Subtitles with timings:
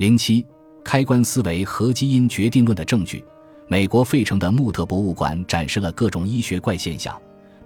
[0.00, 0.46] 零七，
[0.82, 3.22] 开关思维和基因决定论的证据。
[3.68, 7.14] 美国费城的穆特博物馆展示了各种医学怪现象，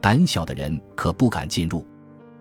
[0.00, 1.86] 胆小的人可不敢进入。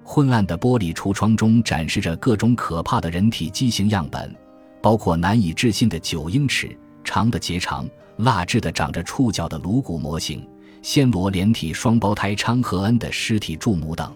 [0.04, 4.36] 昏暗的玻璃橱窗中展示着各种可怕的人体畸形样本，
[4.82, 7.88] 包括难以置信的九英尺长的结肠、
[8.18, 10.44] 蜡制的长着触角的颅骨模型、
[10.82, 14.12] 暹罗连体双胞胎昌和恩的尸体注母等。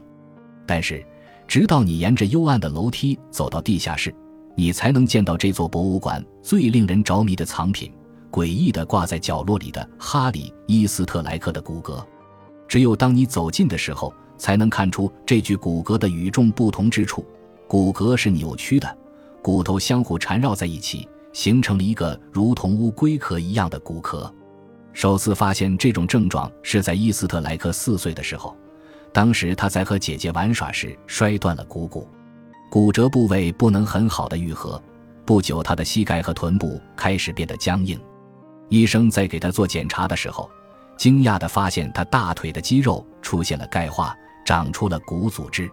[0.65, 1.05] 但是，
[1.47, 4.11] 直到你沿着幽暗的楼梯走到地下室，
[4.59, 7.93] 你才能见到这座博物馆最令人着迷的藏品。
[8.31, 12.03] 诡异的挂在角落里的哈里伊斯特莱克的骨骼，
[12.67, 17.23] 只有当你走近的时候，才能看出这具骨骼的与众不同之处。
[17.67, 18.97] 骨骼是扭曲的，
[19.43, 24.31] 骨头相互缠绕在一起，形成了一个如同乌龟壳一样的骨壳。
[24.91, 28.57] 首次发现这种症状是在伊斯特莱克四岁的时候，
[29.13, 32.07] 当时他在和姐姐玩耍时摔断了股骨，
[32.69, 34.81] 骨折部位不能很好的愈合，
[35.25, 37.99] 不久他的膝盖和臀部开始变得僵硬。
[38.69, 40.49] 医生在给他做检查的时候，
[40.97, 44.13] 惊讶地发现他大腿的肌肉出现了钙化，
[44.45, 45.69] 长出了骨组织。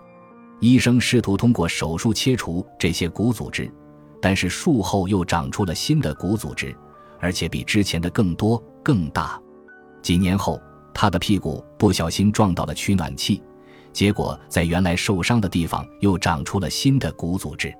[0.61, 3.71] 医生试图通过手术切除这些骨组织，
[4.23, 6.75] 但是术后又长出了新的骨组织，
[7.19, 9.39] 而且比之前的更多更大。
[10.01, 10.61] 几年后，
[10.95, 13.43] 他的屁股不小心撞到了取暖器，
[13.95, 17.73] 结果在原来受伤的地方又长出了新的骨组织。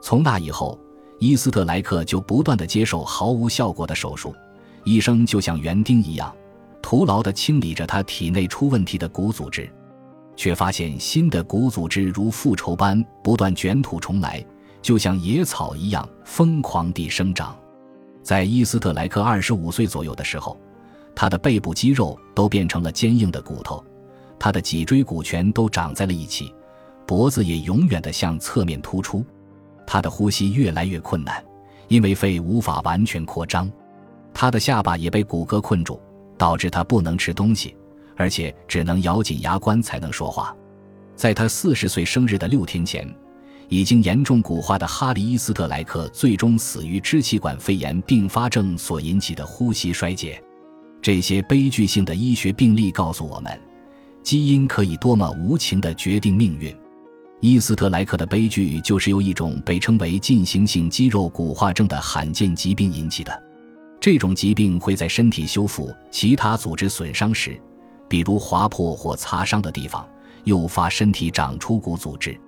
[0.00, 0.78] 从那以后，
[1.18, 4.32] 伊斯特莱克就不断地接受毫无效果的手术。
[4.84, 6.32] 医生就像园丁一样，
[6.80, 9.68] 徒劳地清理着他体内出问题的骨组织，
[10.36, 14.42] 却发现新的骨组织如复仇般不断卷土重来，
[14.80, 17.58] 就像野草一样疯狂地生长。
[18.22, 20.56] 在伊斯特莱克二十五岁左右的时候，
[21.16, 23.84] 他的背部肌肉都变成了坚硬的骨头，
[24.38, 26.54] 他的脊椎骨全都长在了一起，
[27.06, 29.24] 脖子也永远地向侧面突出，
[29.86, 31.44] 他的呼吸越来越困难，
[31.88, 33.70] 因为肺无法完全扩张。
[34.32, 36.00] 他的下巴也被骨骼困住，
[36.36, 37.76] 导致他不能吃东西，
[38.16, 40.54] 而且只能咬紧牙关才能说话。
[41.16, 43.12] 在他四十岁生日的六天前，
[43.68, 50.40] 已经严重骨化的哈里伊斯特莱克最终死于支气管肺炎并发症所引起的呼吸衰竭。
[51.02, 53.60] 这些悲剧性的医学病例告诉我们，
[54.28, 56.76] 基因可以多么无情地决定命运。
[57.40, 63.42] 伊斯特莱克的悲剧就是由一种被称为进行性肌肉骨化症的罕见疾病引起的。
[63.98, 67.58] 这种疾病会在身体修复其他组织损伤时，
[68.06, 70.06] 比如划破或擦伤的地方，
[70.44, 72.38] 诱发身体长出骨组织。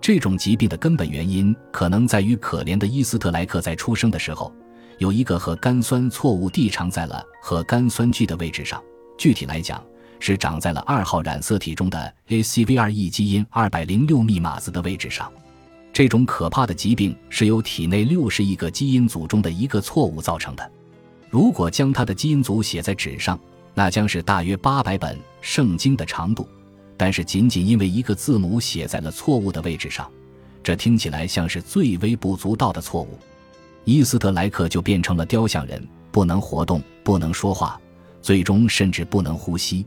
[0.00, 4.50] 这种疾病的根本原因可能在于可怜的伊斯特莱克在出生的时候
[4.96, 8.82] 有一个核苷酸错误地长在了核苷酸聚的位置上，
[9.18, 9.84] 具体来讲
[10.20, 15.30] 是长在了二号染色体中的 ACVRE 基因二百零六密码子的位置上。
[15.92, 20.70] 这种可怕的疾病是由体内六十亿个基因组中的一个错误造成的。
[21.28, 23.38] 如果将他的基因组写在纸上，
[23.74, 26.48] 那将是大约八百本圣经的长度。
[26.96, 30.10] 但是仅仅因为一个字母写在了错误的位置上，
[30.64, 33.18] 这听起来像是最微不足道的错误，
[33.84, 37.80] 伊斯特莱克就变成了雕像人，不能活动，不能说话，
[38.20, 39.86] 最终甚至不能呼吸。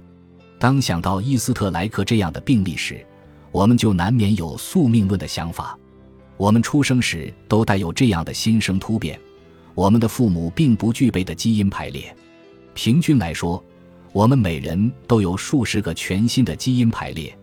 [0.62, 3.04] 当想到伊斯特莱克这样的病例时，
[3.52, 5.76] 我们就难免有宿命论的想法。
[6.38, 9.20] 我们出生时都带有这样的新生突变。
[9.74, 12.16] 我们的父母并不具备的基因排列，
[12.76, 13.64] 平均来说，
[14.14, 17.36] 我们每人都有数十个全新的基因排列。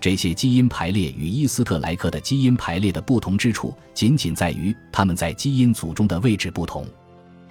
[0.00, 6.86] 这些基因排列与伊斯特莱克的基因排列的不同之处，仅仅在于他们在基因组中的位置不同。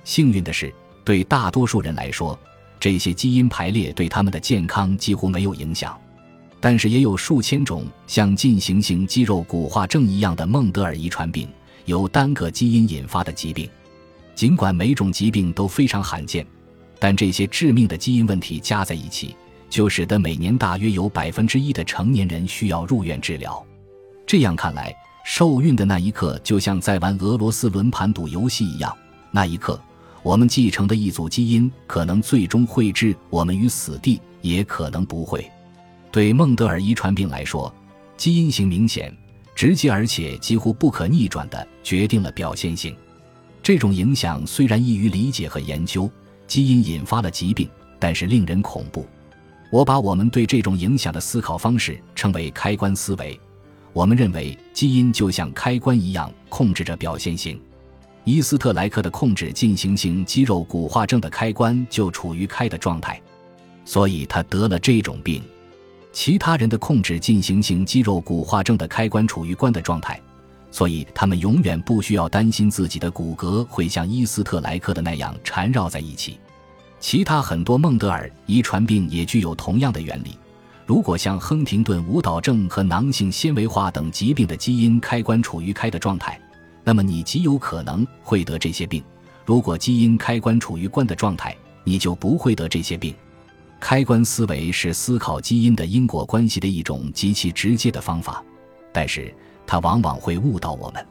[0.03, 0.73] 幸运的是，
[1.05, 2.35] 对大多数人来说，
[2.81, 5.95] 这些基因排列对他们的健康几乎没有影响。
[6.59, 11.47] 但是，也有数千种像进行性肌肉骨化症一样的孟德尔遗传病，
[11.85, 13.69] 由单个基因引发的疾病。
[14.33, 16.45] 尽管每种疾病都非常罕见，
[16.99, 19.35] 但这些致命的基因问题加在一起，
[19.69, 23.63] 就使得每年大约有百分之一的成年人需要入院治疗。
[24.25, 24.91] 这样看来，
[25.23, 28.95] 受孕的那一刻就像在玩俄罗斯轮盘赌游戏一样。
[29.31, 29.79] 那一刻，
[30.23, 35.49] 我们继承的一组基因可能最终会置我们于死地，也可能不会。
[36.11, 37.73] 对孟德尔遗传病来说，
[38.17, 39.11] 基因型明显、
[39.55, 42.95] 直接而且几乎不可逆转的决定了表现性。
[43.63, 46.09] 这种影响虽然易于理解和研究，
[46.47, 47.67] 基因引发了疾病，
[47.97, 49.07] 但是令人恐怖。
[49.71, 53.39] 我把我们对这种影响的思考方式称为开关思维。
[53.93, 57.59] 我们认为基因就像开关一样控制着表现性。
[58.23, 63.19] 伊斯特莱克的控制进行性肌肉骨化症的开关就处于开的状态，
[63.83, 65.41] 所以他得了这种病。
[66.11, 70.21] 其他人的控制进行性肌肉骨化症的开关处于关的状态。
[70.73, 76.39] 所以他们永远不需要担心自己的骨骼会像伊斯特莱克的那样缠绕在一起。
[76.97, 80.37] 其他很多孟德尔遗传病也具有同样的原理。
[80.85, 86.39] 如果像亨廷顿舞蹈症和囊性纤维化等疾病的基因开关处于开的状态，
[86.83, 89.01] 那么你极有可能会得这些病；
[89.45, 93.13] 如果基因开关处于关的状态，你就不会得这些病。
[93.79, 98.43] 开关思维是思考基因的因果关系的一种极其直接的方法，
[98.91, 99.33] 但是
[99.65, 101.05] 它往往会误导我们。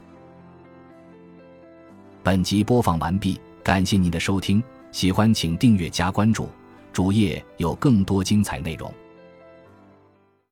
[2.23, 6.47] 本集播放完毕，感谢您的收听，喜欢请订阅加关注，
[6.93, 8.93] 主页有更多精彩内容。